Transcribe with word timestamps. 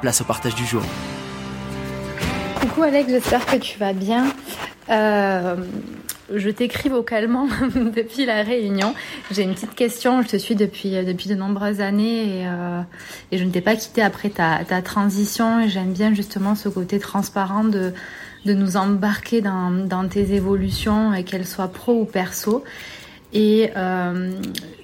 place 0.00 0.20
au 0.20 0.24
partage 0.24 0.54
du 0.54 0.64
jour. 0.64 0.82
Coucou 2.60 2.82
Alex, 2.82 3.10
j'espère 3.10 3.46
que 3.46 3.56
tu 3.56 3.78
vas 3.78 3.92
bien. 3.92 4.26
Euh, 4.90 5.56
je 6.34 6.50
t'écris 6.50 6.88
vocalement 6.88 7.46
depuis 7.74 8.26
la 8.26 8.42
réunion. 8.42 8.94
J'ai 9.30 9.42
une 9.42 9.54
petite 9.54 9.74
question. 9.74 10.22
Je 10.22 10.28
te 10.28 10.36
suis 10.36 10.54
depuis 10.54 10.90
depuis 11.04 11.28
de 11.28 11.34
nombreuses 11.34 11.80
années 11.80 12.40
et, 12.40 12.46
euh, 12.46 12.80
et 13.32 13.38
je 13.38 13.44
ne 13.44 13.50
t'ai 13.50 13.60
pas 13.60 13.76
quitté 13.76 14.02
après 14.02 14.30
ta, 14.30 14.64
ta 14.64 14.82
transition. 14.82 15.60
Et 15.60 15.68
j'aime 15.68 15.92
bien 15.92 16.14
justement 16.14 16.54
ce 16.54 16.68
côté 16.68 16.98
transparent 16.98 17.64
de 17.64 17.92
de 18.44 18.54
nous 18.54 18.76
embarquer 18.76 19.40
dans, 19.40 19.70
dans 19.70 20.08
tes 20.08 20.32
évolutions, 20.32 21.12
qu'elles 21.24 21.46
soient 21.46 21.68
pro 21.68 22.00
ou 22.00 22.04
perso. 22.04 22.64
Et 23.32 23.70
euh, 23.76 24.32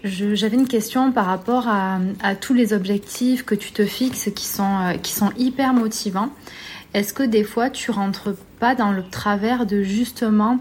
j'avais 0.03 0.57
une 0.57 0.69
question 0.69 1.13
par 1.13 1.27
rapport 1.27 1.67
à, 1.67 1.99
tous 2.41 2.55
les 2.55 2.73
objectifs 2.73 3.45
que 3.45 3.55
tu 3.55 3.73
te 3.73 3.85
fixes 3.85 4.31
qui 4.35 4.47
sont, 4.47 4.79
euh, 4.81 4.93
qui 4.95 5.13
sont 5.13 5.31
hyper 5.37 5.73
motivants. 5.73 6.31
Est-ce 6.93 7.15
que 7.15 7.23
des 7.23 7.43
fois 7.43 7.71
tu 7.71 7.91
rentres 7.91 8.35
pas 8.61 8.75
dans 8.75 8.93
le 8.93 9.03
travers 9.03 9.67
de 9.67 9.83
justement 9.83 10.59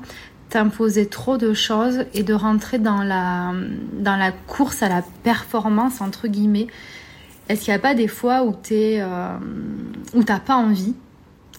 t'imposer 0.50 1.08
trop 1.08 1.38
de 1.38 1.53
choses 1.53 2.06
et 2.14 2.23
de 2.23 2.34
rentrer 2.34 2.80
dans 2.80 3.03
la, 3.03 3.53
dans 3.94 4.16
la 4.16 4.31
course 4.31 4.81
à 4.81 4.90
la 4.90 5.03
performance 5.23 6.00
entre 6.00 6.28
guillemets? 6.28 6.68
Est-ce 7.50 7.66
qu'il 7.66 7.73
n'y 7.73 7.78
a 7.78 7.80
pas 7.80 7.94
des 7.94 8.08
fois 8.08 8.44
où 8.44 8.56
tu 8.64 8.73
euh, 8.73 9.38
où 10.14 10.23
pas 10.23 10.56
envie 10.56 10.95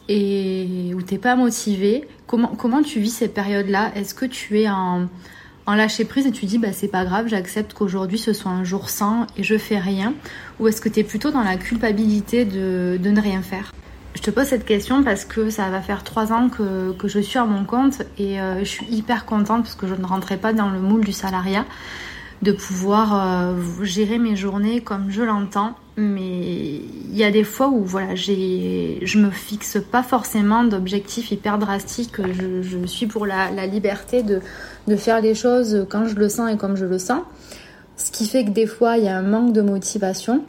et 0.08 0.92
où 0.94 1.02
t'es 1.02 1.18
pas 1.18 1.36
motivé? 1.36 2.08
Comment 2.26 2.48
comment 2.48 2.82
tu 2.82 3.00
vis 3.00 3.10
ces 3.10 3.28
périodes-là? 3.28 3.92
Est-ce 3.94 4.14
que 4.14 4.24
tu 4.24 4.60
es 4.60 4.70
en 4.70 5.08
en 5.66 5.74
lâcher 5.74 6.04
prise 6.04 6.26
et 6.26 6.32
tu 6.32 6.46
dis 6.46 6.58
bah 6.58 6.72
c'est 6.72 6.88
pas 6.88 7.04
grave, 7.04 7.28
j'accepte 7.28 7.72
qu'aujourd'hui 7.74 8.18
ce 8.18 8.32
soit 8.32 8.50
un 8.50 8.64
jour 8.64 8.90
sans 8.90 9.26
et 9.36 9.42
je 9.42 9.56
fais 9.56 9.78
rien 9.78 10.14
Ou 10.60 10.68
est-ce 10.68 10.80
que 10.80 10.88
tu 10.88 11.02
plutôt 11.04 11.30
dans 11.30 11.42
la 11.42 11.56
culpabilité 11.56 12.44
de, 12.44 12.98
de, 13.00 13.10
ne 13.10 13.20
rien 13.20 13.42
faire? 13.42 13.72
Je 14.14 14.20
te 14.22 14.30
pose 14.30 14.44
cette 14.46 14.64
question 14.64 15.02
parce 15.02 15.24
que 15.24 15.50
ça 15.50 15.70
va 15.70 15.80
faire 15.80 16.04
trois 16.04 16.32
ans 16.32 16.48
que, 16.48 16.92
que 16.92 17.08
je 17.08 17.18
suis 17.18 17.38
à 17.38 17.44
mon 17.44 17.64
compte 17.64 18.02
et 18.18 18.40
euh, 18.40 18.60
je 18.60 18.64
suis 18.64 18.86
hyper 18.86 19.24
contente 19.24 19.62
parce 19.64 19.74
que 19.74 19.86
je 19.86 19.94
ne 19.94 20.04
rentrais 20.04 20.36
pas 20.36 20.52
dans 20.52 20.70
le 20.70 20.80
moule 20.80 21.04
du 21.04 21.12
salariat 21.12 21.64
de 22.42 22.52
pouvoir 22.52 23.14
euh, 23.14 23.84
gérer 23.84 24.18
mes 24.18 24.36
journées 24.36 24.82
comme 24.82 25.10
je 25.10 25.22
l'entends. 25.22 25.74
Mais 25.96 26.80
il 27.10 27.16
y 27.16 27.22
a 27.22 27.30
des 27.30 27.44
fois 27.44 27.68
où 27.68 27.84
voilà, 27.84 28.16
j'ai, 28.16 28.98
je 29.02 29.18
me 29.18 29.30
fixe 29.30 29.78
pas 29.92 30.02
forcément 30.02 30.64
d'objectifs 30.64 31.30
hyper 31.30 31.58
drastiques. 31.58 32.16
Je, 32.20 32.86
suis 32.86 33.06
pour 33.06 33.26
la, 33.26 33.50
la 33.52 33.66
liberté 33.66 34.22
de, 34.22 34.40
de 34.88 34.96
faire 34.96 35.20
les 35.20 35.34
choses 35.34 35.86
quand 35.88 36.06
je 36.06 36.16
le 36.16 36.28
sens 36.28 36.52
et 36.52 36.56
comme 36.56 36.76
je 36.76 36.84
le 36.84 36.98
sens. 36.98 37.22
Ce 37.96 38.10
qui 38.10 38.26
fait 38.26 38.44
que 38.44 38.50
des 38.50 38.66
fois, 38.66 38.98
il 38.98 39.04
y 39.04 39.08
a 39.08 39.16
un 39.16 39.22
manque 39.22 39.52
de 39.52 39.62
motivation. 39.62 40.42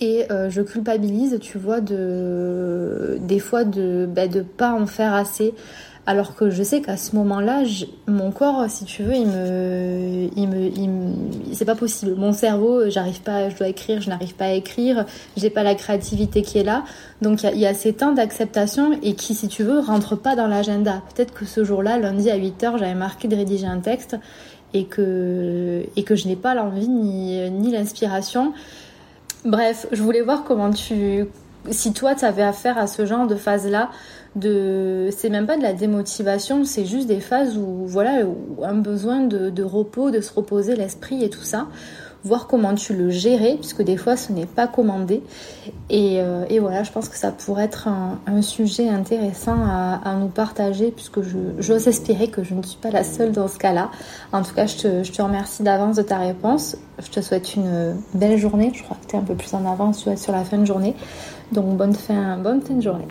Et 0.00 0.30
euh, 0.30 0.50
je 0.50 0.60
culpabilise, 0.60 1.38
tu 1.40 1.56
vois, 1.56 1.80
de 1.80 3.16
des 3.20 3.38
fois 3.38 3.64
de 3.64 4.06
bah, 4.06 4.26
de 4.26 4.40
pas 4.40 4.72
en 4.72 4.86
faire 4.86 5.14
assez. 5.14 5.54
Alors 6.06 6.34
que 6.34 6.50
je 6.50 6.62
sais 6.62 6.82
qu'à 6.82 6.98
ce 6.98 7.16
moment-là, 7.16 7.62
mon 8.06 8.30
corps, 8.30 8.66
si 8.68 8.84
tu 8.84 9.02
veux, 9.02 9.14
il 9.14 9.26
me, 9.26 11.14
c'est 11.54 11.64
pas 11.64 11.74
possible. 11.74 12.14
Mon 12.16 12.34
cerveau, 12.34 12.90
j'arrive 12.90 13.22
pas, 13.22 13.48
je 13.48 13.56
dois 13.56 13.68
écrire, 13.68 14.02
je 14.02 14.10
n'arrive 14.10 14.34
pas 14.34 14.46
à 14.46 14.52
écrire, 14.52 15.06
j'ai 15.38 15.48
pas 15.48 15.62
la 15.62 15.74
créativité 15.74 16.42
qui 16.42 16.58
est 16.58 16.62
là. 16.62 16.84
Donc 17.22 17.42
il 17.42 17.58
y, 17.58 17.66
a 17.66 17.72
ces 17.72 17.94
temps 17.94 18.12
d'acceptation 18.12 18.98
et 19.02 19.14
qui, 19.14 19.34
si 19.34 19.48
tu 19.48 19.62
veux, 19.62 19.78
rentre 19.78 20.14
pas 20.14 20.36
dans 20.36 20.46
l'agenda. 20.46 21.00
Peut-être 21.14 21.32
que 21.32 21.46
ce 21.46 21.64
jour-là, 21.64 21.98
lundi 21.98 22.30
à 22.30 22.36
8 22.36 22.64
heures, 22.64 22.78
j'avais 22.78 22.94
marqué 22.94 23.26
de 23.26 23.36
rédiger 23.36 23.66
un 23.66 23.80
texte 23.80 24.16
et 24.74 24.84
que, 24.84 25.84
et 25.96 26.02
que 26.02 26.16
je 26.16 26.28
n'ai 26.28 26.36
pas 26.36 26.54
l'envie 26.54 26.88
ni 26.88 27.72
l'inspiration. 27.72 28.52
Bref, 29.46 29.86
je 29.92 30.02
voulais 30.02 30.22
voir 30.22 30.44
comment 30.44 30.70
tu, 30.70 31.26
si 31.70 31.92
toi, 31.92 32.14
tu 32.14 32.24
avais 32.24 32.42
affaire 32.42 32.78
à 32.78 32.86
ce 32.86 33.06
genre 33.06 33.26
de 33.26 33.36
phase-là 33.36 33.90
de 34.36 35.08
c'est 35.16 35.30
même 35.30 35.46
pas 35.46 35.56
de 35.56 35.62
la 35.62 35.72
démotivation 35.72 36.64
c'est 36.64 36.84
juste 36.84 37.06
des 37.06 37.20
phases 37.20 37.56
où 37.56 37.86
voilà 37.86 38.22
un 38.64 38.74
besoin 38.74 39.20
de 39.20 39.62
repos 39.62 40.10
de 40.10 40.20
se 40.20 40.32
reposer 40.32 40.74
l'esprit 40.74 41.22
et 41.22 41.30
tout 41.30 41.44
ça 41.44 41.68
voir 42.24 42.46
comment 42.46 42.74
tu 42.74 42.94
le 42.94 43.10
gérais 43.10 43.56
puisque 43.56 43.82
des 43.82 43.96
fois 43.96 44.16
ce 44.16 44.32
n'est 44.32 44.46
pas 44.46 44.66
commandé. 44.66 45.22
Et, 45.90 46.20
euh, 46.20 46.44
et, 46.48 46.58
voilà 46.58 46.82
je 46.82 46.90
pense 46.90 47.08
que 47.08 47.16
ça 47.16 47.30
pourrait 47.30 47.64
être 47.64 47.88
un, 47.88 48.42
sujet 48.42 48.88
intéressant 48.88 49.56
à, 49.64 50.00
à, 50.04 50.14
nous 50.16 50.28
partager 50.28 50.90
puisque 50.90 51.20
j'ose 51.58 51.86
espérer 51.88 52.28
que 52.28 52.42
je 52.42 52.54
ne 52.54 52.62
suis 52.62 52.78
pas 52.78 52.90
la 52.90 53.04
seule 53.04 53.32
dans 53.32 53.48
ce 53.48 53.58
cas 53.58 53.72
là 53.72 53.90
en 54.32 54.42
tout 54.42 54.54
cas 54.54 54.66
je 54.66 54.76
te, 54.76 55.02
je 55.04 55.12
te 55.12 55.22
remercie 55.22 55.62
d'avance 55.62 55.96
de 55.96 56.02
ta 56.02 56.18
réponse. 56.18 56.76
Je 56.98 57.10
te 57.10 57.20
souhaite 57.20 57.54
une 57.54 57.96
belle 58.14 58.38
journée. 58.38 58.72
Je 58.74 58.82
crois 58.82 58.96
que 59.02 59.10
tu 59.10 59.16
es 59.16 59.18
un 59.18 59.22
peu 59.22 59.34
plus 59.34 59.52
en 59.54 59.70
avance 59.70 60.08
sur 60.16 60.32
la 60.32 60.44
fin 60.44 60.58
de 60.58 60.64
journée. 60.64 60.94
Donc 61.52 61.76
bonne 61.76 61.94
fin 61.94 62.36
bonne 62.38 62.62
fin 62.62 62.74
de 62.74 62.82
journée. 62.82 63.06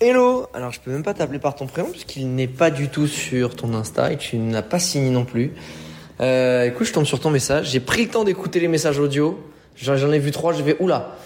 Hello. 0.00 0.46
Alors 0.54 0.72
je 0.72 0.80
peux 0.80 0.90
même 0.90 1.02
pas 1.02 1.14
t'appeler 1.14 1.38
par 1.38 1.54
ton 1.54 1.66
prénom 1.66 1.88
puisqu'il 1.90 2.34
n'est 2.34 2.48
pas 2.48 2.70
du 2.70 2.88
tout 2.88 3.06
sur 3.06 3.54
ton 3.54 3.74
Insta 3.74 4.12
et 4.12 4.16
tu 4.16 4.38
n'as 4.38 4.62
pas 4.62 4.78
signé 4.78 5.10
non 5.10 5.24
plus. 5.24 5.52
Euh, 6.20 6.66
écoute, 6.66 6.86
je 6.86 6.92
tombe 6.92 7.06
sur 7.06 7.20
ton 7.20 7.30
message. 7.30 7.70
J'ai 7.70 7.80
pris 7.80 8.04
le 8.04 8.10
temps 8.10 8.24
d'écouter 8.24 8.60
les 8.60 8.68
messages 8.68 8.98
audio. 8.98 9.38
J'en 9.76 10.12
ai 10.12 10.18
vu 10.18 10.30
trois, 10.30 10.52
je 10.52 10.62
vais 10.62 10.76
oula. 10.80 11.16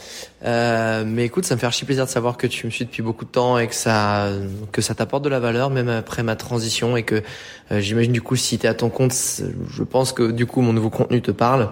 Euh, 0.44 1.04
mais 1.06 1.24
écoute, 1.24 1.44
ça 1.44 1.54
me 1.54 1.60
fait 1.60 1.66
archi 1.66 1.84
plaisir 1.84 2.04
de 2.04 2.10
savoir 2.10 2.36
que 2.36 2.46
tu 2.46 2.66
me 2.66 2.70
suis 2.70 2.84
depuis 2.84 3.02
beaucoup 3.02 3.24
de 3.24 3.30
temps 3.30 3.58
et 3.58 3.66
que 3.66 3.74
ça 3.74 4.28
que 4.72 4.82
ça 4.82 4.94
t'apporte 4.94 5.24
de 5.24 5.28
la 5.28 5.40
valeur 5.40 5.70
même 5.70 5.88
après 5.88 6.22
ma 6.22 6.36
transition 6.36 6.96
et 6.96 7.02
que 7.02 7.22
euh, 7.72 7.80
j'imagine 7.80 8.12
du 8.12 8.20
coup 8.20 8.36
si 8.36 8.58
tu 8.58 8.66
es 8.66 8.68
à 8.68 8.74
ton 8.74 8.90
compte, 8.90 9.14
je 9.14 9.82
pense 9.82 10.12
que 10.12 10.30
du 10.30 10.44
coup 10.44 10.60
mon 10.60 10.72
nouveau 10.72 10.90
contenu 10.90 11.22
te 11.22 11.30
parle. 11.30 11.70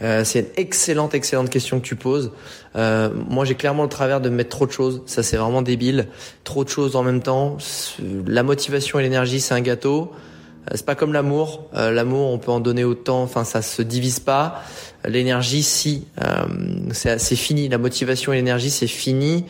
Euh, 0.00 0.24
c'est 0.24 0.40
une 0.40 0.46
excellente, 0.56 1.14
excellente 1.14 1.50
question 1.50 1.80
que 1.80 1.84
tu 1.84 1.96
poses. 1.96 2.30
Euh, 2.76 3.10
moi, 3.28 3.44
j'ai 3.44 3.54
clairement 3.54 3.82
le 3.82 3.88
travers 3.88 4.20
de 4.20 4.28
mettre 4.28 4.50
trop 4.50 4.66
de 4.66 4.70
choses. 4.70 5.02
Ça, 5.06 5.22
c'est 5.22 5.36
vraiment 5.36 5.62
débile. 5.62 6.06
Trop 6.44 6.64
de 6.64 6.68
choses 6.68 6.94
en 6.94 7.02
même 7.02 7.20
temps. 7.20 7.58
La 8.26 8.42
motivation 8.42 8.98
et 8.98 9.02
l'énergie, 9.02 9.40
c'est 9.40 9.54
un 9.54 9.60
gâteau. 9.60 10.12
Euh, 10.68 10.74
c'est 10.74 10.86
pas 10.86 10.94
comme 10.94 11.12
l'amour. 11.12 11.68
Euh, 11.74 11.90
l'amour, 11.90 12.30
on 12.30 12.38
peut 12.38 12.50
en 12.50 12.60
donner 12.60 12.84
autant. 12.84 13.22
Enfin, 13.22 13.44
ça 13.44 13.62
se 13.62 13.82
divise 13.82 14.20
pas. 14.20 14.62
L'énergie, 15.06 15.62
si. 15.62 16.06
Euh, 16.22 16.46
c'est 16.92 17.36
fini. 17.36 17.68
La 17.68 17.78
motivation 17.78 18.32
et 18.32 18.36
l'énergie, 18.36 18.70
c'est 18.70 18.86
fini. 18.86 19.44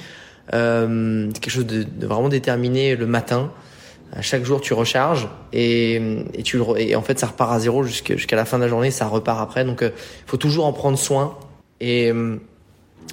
c'est 0.52 1.40
quelque 1.40 1.50
chose 1.50 1.66
de, 1.66 1.86
vraiment 2.06 2.28
déterminé 2.28 2.96
le 2.96 3.06
matin. 3.06 3.50
Chaque 4.22 4.44
jour, 4.44 4.62
tu 4.62 4.72
recharges 4.72 5.28
et, 5.52 5.96
et 6.32 6.42
tu 6.42 6.58
et 6.78 6.96
en 6.96 7.02
fait, 7.02 7.18
ça 7.18 7.26
repart 7.26 7.52
à 7.52 7.58
zéro 7.58 7.84
jusqu'à 7.84 8.36
la 8.36 8.46
fin 8.46 8.56
de 8.56 8.62
la 8.62 8.68
journée. 8.68 8.90
Ça 8.90 9.06
repart 9.06 9.40
après. 9.40 9.64
Donc, 9.64 9.80
il 9.82 9.92
faut 10.26 10.38
toujours 10.38 10.64
en 10.64 10.72
prendre 10.72 10.98
soin. 10.98 11.36
Et 11.80 12.12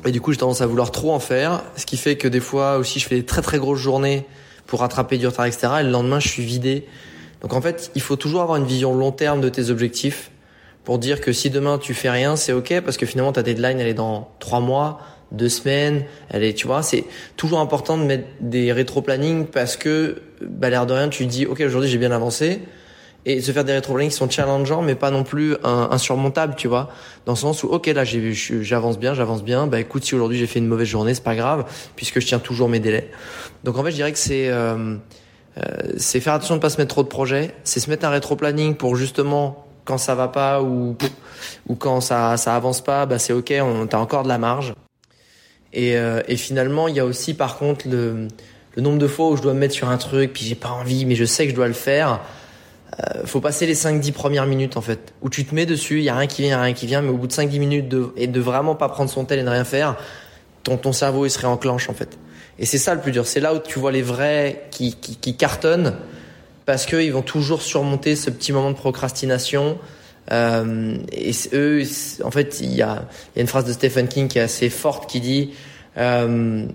et 0.06 0.12
du 0.12 0.22
coup, 0.22 0.32
j'ai 0.32 0.40
tendance 0.40 0.62
à 0.62 0.66
vouloir 0.66 0.92
trop 0.92 1.14
en 1.14 1.20
faire, 1.20 1.64
ce 1.78 1.86
qui 1.86 1.98
fait 1.98 2.18
que 2.18 2.28
des 2.28 2.40
fois 2.40 2.78
aussi, 2.78 3.00
je 3.00 3.08
fais 3.08 3.16
des 3.16 3.26
très 3.26 3.42
très 3.42 3.58
grosses 3.58 3.80
journées 3.80 4.26
pour 4.68 4.82
rattraper 4.82 5.18
du 5.18 5.28
retard, 5.28 5.46
etc. 5.46 5.68
Et 5.80 5.84
le 5.84 5.90
lendemain, 5.90 6.20
je 6.20 6.28
suis 6.28 6.44
vidé. 6.44 6.86
Donc 7.42 7.54
en 7.54 7.62
fait, 7.62 7.92
il 7.96 8.02
faut 8.02 8.16
toujours 8.16 8.42
avoir 8.42 8.58
une 8.58 8.66
vision 8.66 8.94
long 8.94 9.12
terme 9.12 9.42
de 9.42 9.50
tes 9.50 9.70
objectifs 9.70 10.32
pour 10.84 11.00
dire 11.00 11.20
que 11.20 11.32
si 11.32 11.50
demain 11.50 11.78
tu 11.78 11.94
fais 11.94 12.10
rien, 12.10 12.36
c'est 12.36 12.54
ok 12.54 12.82
parce 12.82 12.98
que 12.98 13.06
finalement 13.06 13.32
ta 13.32 13.44
deadline 13.44 13.80
elle 13.80 13.88
est 13.88 13.94
dans 13.96 14.30
trois 14.40 14.60
mois, 14.60 15.00
deux 15.32 15.50
semaines, 15.50 16.06
elle 16.30 16.44
est, 16.44 16.54
tu 16.54 16.68
vois, 16.68 16.84
c'est 16.84 17.04
toujours 17.36 17.60
important 17.60 17.98
de 17.98 18.04
mettre 18.04 18.28
des 18.40 18.72
rétro-planning 18.72 19.48
parce 19.48 19.78
que, 19.78 20.22
bah 20.42 20.70
l'air 20.70 20.86
de 20.86 20.94
rien, 20.94 21.10
tu 21.10 21.26
dis 21.26 21.46
ok 21.46 21.62
aujourd'hui 21.66 21.90
j'ai 21.90 21.98
bien 21.98 22.12
avancé 22.12 22.62
et 23.26 23.42
se 23.42 23.52
faire 23.52 23.64
des 23.64 23.74
rétro-plannings 23.74 24.12
qui 24.12 24.16
sont 24.16 24.30
challengeants, 24.30 24.84
mais 24.84 24.94
pas 24.94 25.10
non 25.10 25.24
plus 25.24 25.56
insurmontables, 25.64 26.56
tu 26.56 26.68
vois. 26.68 26.92
Dans 27.26 27.34
le 27.34 27.38
sens 27.38 27.64
où, 27.64 27.68
ok, 27.68 27.88
là, 27.88 28.04
j'avance 28.04 29.00
bien, 29.00 29.16
j'avance 29.16 29.44
bien. 29.44 29.66
Bah 29.66 29.80
écoute, 29.80 30.06
si 30.06 30.14
aujourd'hui 30.14 30.38
j'ai 30.38 30.46
fait 30.46 30.60
une 30.60 30.68
mauvaise 30.68 30.88
journée, 30.88 31.16
c'est 31.16 31.24
pas 31.24 31.36
grave, 31.36 31.66
puisque 31.96 32.20
je 32.20 32.28
tiens 32.28 32.38
toujours 32.38 32.70
mes 32.70 32.80
délais. 32.80 33.10
Donc 33.64 33.78
en 33.80 33.84
fait, 33.84 33.90
je 33.90 33.96
dirais 33.96 34.12
que 34.12 34.20
c'est 34.20 34.50
euh, 34.50 34.98
c'est 35.98 36.20
faire 36.20 36.34
attention 36.34 36.56
de 36.56 36.62
pas 36.62 36.70
se 36.70 36.78
mettre 36.78 36.94
trop 36.94 37.04
de 37.04 37.08
projets, 37.08 37.56
c'est 37.64 37.80
se 37.80 37.90
mettre 37.90 38.06
un 38.06 38.10
rétro-planning 38.10 38.76
pour 38.76 38.96
justement 38.96 39.66
quand 39.86 39.98
ça 39.98 40.16
va 40.16 40.28
pas 40.28 40.62
ou 40.62 40.98
ou 41.68 41.76
quand 41.76 42.02
ça 42.02 42.36
ça 42.38 42.56
avance 42.56 42.84
pas, 42.84 43.06
bah 43.06 43.20
c'est 43.20 43.34
ok, 43.34 43.54
on 43.62 43.88
t'as 43.88 44.00
encore 44.00 44.24
de 44.24 44.28
la 44.28 44.38
marge. 44.38 44.74
Et, 45.76 45.98
euh, 45.98 46.22
finalement, 46.38 46.88
il 46.88 46.96
y 46.96 47.00
a 47.00 47.06
aussi 47.06 47.34
par 47.34 47.58
contre 47.58 47.88
le 47.88 48.28
nombre 48.78 48.98
de 48.98 49.08
fois 49.08 49.30
où 49.30 49.38
je 49.38 49.42
dois 49.42 49.54
me 49.54 49.60
mettre 49.60 49.74
sur 49.74 49.90
un 49.90 49.98
truc, 49.98 50.34
puis 50.34 50.46
j'ai 50.46 50.56
pas 50.56 50.70
envie, 50.70 51.06
mais 51.06 51.16
je 51.16 51.26
sais 51.26 51.46
que 51.46 51.52
je 51.52 51.56
dois 51.56 51.68
le 51.68 51.74
faire. 51.74 52.22
Euh, 53.00 53.26
faut 53.26 53.42
passer 53.42 53.66
les 53.66 53.76
5-10 53.76 54.14
premières 54.14 54.46
minutes 54.46 54.78
en 54.78 54.82
fait, 54.82 55.14
où 55.22 55.30
tu 55.30 55.46
te 55.46 55.54
mets 55.54 55.66
dessus, 55.66 55.98
il 55.98 56.04
y 56.06 56.10
a 56.10 56.16
rien 56.16 56.28
qui 56.28 56.42
vient, 56.42 56.52
y 56.52 56.54
a 56.54 56.62
rien 56.62 56.74
qui 56.74 56.86
vient, 56.86 57.02
mais 57.02 57.10
au 57.10 57.18
bout 57.18 57.28
de 57.28 57.34
5-10 57.34 57.60
minutes 57.60 57.90
de, 57.90 58.14
et 58.16 58.28
de 58.28 58.40
vraiment 58.40 58.76
pas 58.76 58.88
prendre 58.88 59.10
son 59.10 59.26
tel 59.26 59.40
et 59.40 59.44
de 59.44 59.50
rien 59.50 59.66
faire, 59.66 59.98
ton, 60.64 60.78
ton 60.78 60.94
cerveau 60.94 61.26
il 61.26 61.30
se 61.30 61.40
réenclenche 61.40 61.90
en 61.90 61.94
fait. 61.94 62.18
Et 62.60 62.66
c'est 62.66 62.78
ça 62.78 62.96
le 62.96 63.02
plus 63.02 63.12
dur, 63.12 63.26
c'est 63.28 63.40
là 63.40 63.54
où 63.54 63.60
tu 63.60 63.80
vois 63.80 63.92
les 63.92 64.02
vrais 64.02 64.68
qui, 64.72 64.96
qui, 64.96 65.18
qui 65.18 65.36
cartonnent, 65.36 65.96
parce 66.66 66.86
qu'ils 66.86 67.12
vont 67.12 67.22
toujours 67.22 67.62
surmonter 67.62 68.16
ce 68.16 68.30
petit 68.30 68.54
moment 68.54 68.72
de 68.72 68.76
procrastination. 68.76 69.78
Euh, 70.32 70.98
et 71.12 71.32
eux, 71.54 71.84
en 72.24 72.32
fait, 72.32 72.60
il 72.62 72.74
y 72.74 72.82
a, 72.82 73.08
y 73.36 73.40
a 73.40 73.42
une 73.42 73.48
phrase 73.48 73.66
de 73.66 73.74
Stephen 73.74 74.08
King 74.08 74.28
qui 74.28 74.40
est 74.40 74.42
assez 74.42 74.70
forte 74.70 75.10
qui 75.10 75.20
dit 75.20 75.52
euh, 75.98 76.66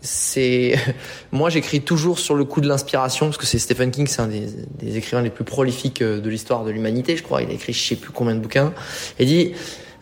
c'est 0.00 0.74
moi 1.32 1.50
j'écris 1.50 1.82
toujours 1.82 2.18
sur 2.18 2.34
le 2.34 2.44
coup 2.44 2.60
de 2.60 2.68
l'inspiration 2.68 3.26
parce 3.26 3.36
que 3.36 3.46
c'est 3.46 3.58
Stephen 3.58 3.90
King 3.90 4.06
c'est 4.06 4.22
un 4.22 4.26
des, 4.26 4.46
des, 4.78 4.96
écrivains 4.96 5.22
les 5.22 5.30
plus 5.30 5.44
prolifiques 5.44 6.02
euh, 6.02 6.20
de 6.20 6.28
l'histoire 6.30 6.64
de 6.64 6.70
l'humanité 6.70 7.16
je 7.16 7.22
crois. 7.22 7.42
Il 7.42 7.50
a 7.50 7.52
écrit 7.52 7.72
je 7.72 7.86
sais 7.86 7.96
plus 7.96 8.10
combien 8.10 8.34
de 8.34 8.40
bouquins. 8.40 8.72
Et 9.18 9.26
dit 9.26 9.52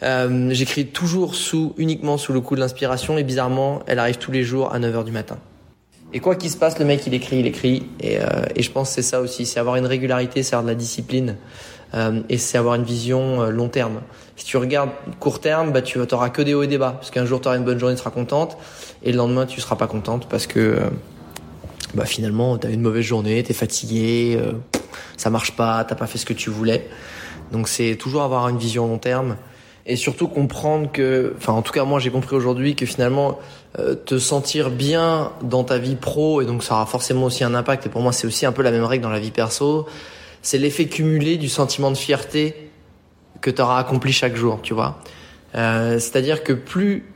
euh, 0.03 0.51
j'écris 0.53 0.87
toujours 0.87 1.35
sous 1.35 1.75
uniquement 1.77 2.19
sous 2.19 2.33
le 2.33 2.41
coup 2.41 2.55
de 2.55 2.61
l'inspiration 2.61 3.19
et 3.19 3.23
bizarrement 3.23 3.83
elle 3.87 3.99
arrive 3.99 4.19
tous 4.19 4.33
les 4.33 4.43
jours 4.43 4.73
à 4.75 4.79
9h 4.79 5.05
du 5.05 5.13
matin. 5.13 5.39
Et 6.15 6.21
quoi 6.21 6.37
qu'il 6.37 6.51
se 6.51 6.57
passe 6.57 6.79
le 6.79 6.85
mec 6.85 7.07
il 7.07 7.15
écrit 7.15 7.39
il 7.39 7.47
écrit. 7.47 7.87
Et, 8.01 8.19
euh, 8.19 8.25
et 8.55 8.63
je 8.63 8.71
pense 8.71 8.91
que 8.91 8.97
c'est 8.97 9.03
ça 9.03 9.21
aussi. 9.21 9.47
C'est 9.47 9.59
avoir 9.59 9.77
une 9.77 9.87
régularité 9.87 10.43
c'est 10.43 10.55
avoir 10.55 10.65
de 10.65 10.69
la 10.69 10.75
discipline 10.75 11.37
euh, 11.95 12.23
et 12.29 12.39
c'est 12.39 12.59
avoir 12.59 12.75
une 12.75 12.85
vision 12.85 13.43
euh, 13.43 13.51
long 13.51 13.69
terme. 13.69 14.01
Si 14.37 14.47
tu 14.47 14.57
regardes 14.57 14.91
court 15.21 15.41
terme, 15.41 15.73
bah 15.73 15.83
tu 15.83 15.99
n'auras 15.99 16.31
que 16.31 16.41
des 16.41 16.55
hauts 16.55 16.63
et 16.63 16.67
des 16.67 16.79
bas, 16.79 16.93
parce 16.93 17.11
qu'un 17.11 17.27
jour 17.27 17.41
tu 17.41 17.49
auras 17.49 17.59
une 17.59 17.65
bonne 17.65 17.79
journée, 17.79 17.95
tu 17.95 18.01
seras 18.01 18.11
contente, 18.11 18.57
et 19.03 19.13
le 19.13 19.19
lendemain 19.19 19.45
tu 19.45 19.61
seras 19.61 19.77
pas 19.77 19.87
contente 19.87 20.27
parce 20.29 20.47
que 20.47 20.59
euh, 20.59 20.81
bah 21.95 22.07
finalement 22.07 22.57
tu 22.57 22.67
as 22.67 22.71
une 22.71 22.81
mauvaise 22.81 23.05
journée, 23.05 23.43
tu 23.43 23.51
es 23.51 23.55
fatigué, 23.55 24.41
ça 25.19 25.29
marche 25.29 25.55
pas, 25.55 25.85
t'as 25.85 25.95
pas 25.95 26.07
fait 26.07 26.19
ce 26.19 26.25
que 26.25 26.33
tu 26.33 26.49
voulais. 26.49 26.89
Donc 27.53 27.69
c'est 27.69 27.97
toujours 27.97 28.23
avoir 28.23 28.49
une 28.49 28.57
vision 28.57 28.87
long 28.87 28.99
terme 28.99 29.37
et 29.87 29.97
surtout 29.97 30.29
comprendre 30.29 30.91
que, 30.93 31.35
enfin 31.37 31.53
en 31.53 31.63
tout 31.63 31.73
cas 31.73 31.85
moi 31.85 31.99
j'ai 31.99 32.11
compris 32.11 32.37
aujourd'hui 32.37 32.77
que 32.77 32.87
finalement 32.87 33.39
te 34.05 34.19
sentir 34.19 34.71
bien 34.71 35.33
dans 35.43 35.65
ta 35.65 35.79
vie 35.79 35.97
pro 35.97 36.41
et 36.41 36.47
donc 36.47 36.63
ça 36.63 36.75
aura 36.75 36.87
forcément 36.87 37.25
aussi 37.25 37.43
un 37.43 37.55
impact 37.55 37.87
et 37.87 37.89
pour 37.89 38.03
moi 38.03 38.13
c'est 38.13 38.27
aussi 38.27 38.47
un 38.47 38.53
peu 38.53 38.63
la 38.63 38.71
même 38.71 38.85
règle 38.85 39.03
dans 39.03 39.11
la 39.11 39.19
vie 39.19 39.31
perso 39.31 39.87
c'est 40.43 40.59
l'effet 40.59 40.87
cumulé 40.87 41.37
du 41.37 41.49
sentiment 41.49 41.91
de 41.91 41.97
fierté 41.97 42.71
que 43.41 43.51
tu 43.51 43.63
auras 43.63 43.79
accompli 43.79 44.13
chaque 44.13 44.37
jour, 44.37 44.61
tu 44.63 44.75
vois. 44.75 44.99
Euh, 45.55 45.99
C'est-à-dire 45.99 46.43
que 46.43 46.53
plus 46.53 47.07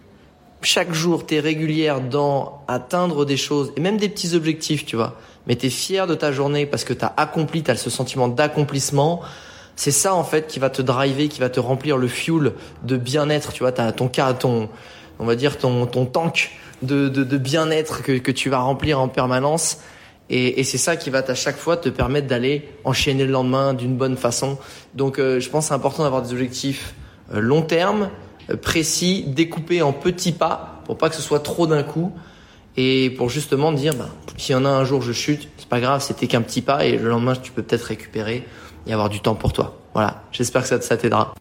chaque 0.62 0.92
jour 0.92 1.26
tu 1.26 1.34
es 1.34 1.40
régulière 1.40 2.00
dans 2.00 2.62
atteindre 2.68 3.24
des 3.24 3.36
choses 3.36 3.72
et 3.76 3.80
même 3.80 3.98
des 3.98 4.08
petits 4.08 4.34
objectifs, 4.34 4.86
tu 4.86 4.96
vois, 4.96 5.16
mais 5.46 5.56
tu 5.56 5.66
es 5.66 5.70
fier 5.70 6.06
de 6.06 6.14
ta 6.14 6.32
journée 6.32 6.66
parce 6.66 6.84
que 6.84 6.92
tu 6.92 7.04
as 7.04 7.12
accompli, 7.16 7.62
tu 7.62 7.70
as 7.70 7.76
ce 7.76 7.90
sentiment 7.90 8.28
d'accomplissement, 8.28 9.20
c'est 9.76 9.90
ça 9.90 10.14
en 10.14 10.24
fait 10.24 10.46
qui 10.46 10.58
va 10.58 10.70
te 10.70 10.82
driver, 10.82 11.28
qui 11.28 11.40
va 11.40 11.50
te 11.50 11.60
remplir 11.60 11.98
le 11.98 12.08
fuel 12.08 12.52
de 12.82 12.96
bien-être, 12.96 13.52
tu 13.52 13.62
vois, 13.62 13.78
as 13.78 13.92
ton 13.92 14.08
cas 14.08 14.32
ton 14.32 14.68
on 15.18 15.26
va 15.26 15.36
dire 15.36 15.58
ton 15.58 15.86
ton 15.86 16.06
tank 16.06 16.50
de 16.82 17.08
de, 17.08 17.22
de 17.24 17.38
bien-être 17.38 18.02
que 18.02 18.12
que 18.12 18.32
tu 18.32 18.50
vas 18.50 18.58
remplir 18.58 18.98
en 18.98 19.08
permanence. 19.08 19.78
Et, 20.28 20.58
et 20.58 20.64
c'est 20.64 20.78
ça 20.78 20.96
qui 20.96 21.10
va 21.10 21.22
à 21.26 21.34
chaque 21.34 21.56
fois 21.56 21.76
te 21.76 21.88
permettre 21.88 22.26
d'aller 22.26 22.68
enchaîner 22.84 23.24
le 23.24 23.30
lendemain 23.30 23.74
d'une 23.74 23.96
bonne 23.96 24.16
façon. 24.16 24.58
Donc 24.94 25.18
euh, 25.18 25.38
je 25.38 25.48
pense 25.50 25.68
c'est 25.68 25.74
important 25.74 26.02
d'avoir 26.02 26.22
des 26.22 26.32
objectifs 26.32 26.94
euh, 27.32 27.40
long 27.40 27.62
terme, 27.62 28.10
euh, 28.50 28.56
précis, 28.56 29.24
découpés 29.28 29.82
en 29.82 29.92
petits 29.92 30.32
pas 30.32 30.82
pour 30.84 30.98
pas 30.98 31.10
que 31.10 31.14
ce 31.14 31.22
soit 31.22 31.40
trop 31.40 31.66
d'un 31.66 31.82
coup. 31.82 32.12
Et 32.78 33.10
pour 33.10 33.30
justement 33.30 33.72
dire 33.72 33.94
bah, 33.94 34.08
s'il 34.36 34.54
y 34.54 34.58
en 34.58 34.64
a 34.64 34.68
un 34.68 34.84
jour 34.84 35.00
je 35.00 35.12
chute, 35.12 35.48
c'est 35.58 35.68
pas 35.68 35.80
grave, 35.80 36.02
c'était 36.02 36.26
qu'un 36.26 36.42
petit 36.42 36.60
pas 36.60 36.84
et 36.84 36.96
le 36.96 37.08
lendemain 37.08 37.34
tu 37.36 37.52
peux 37.52 37.62
peut-être 37.62 37.84
récupérer 37.84 38.44
et 38.86 38.92
avoir 38.92 39.08
du 39.08 39.20
temps 39.20 39.34
pour 39.34 39.52
toi. 39.52 39.76
Voilà, 39.94 40.22
j'espère 40.32 40.62
que 40.62 40.68
ça, 40.68 40.80
ça 40.80 40.96
t'aidera. 40.96 41.34